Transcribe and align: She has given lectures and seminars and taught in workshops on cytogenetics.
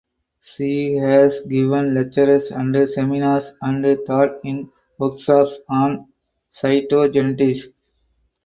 She 0.41 0.95
has 0.95 1.41
given 1.41 1.93
lectures 1.93 2.49
and 2.49 2.89
seminars 2.89 3.51
and 3.61 3.99
taught 4.07 4.43
in 4.43 4.71
workshops 4.99 5.59
on 5.69 6.11
cytogenetics. 6.55 7.67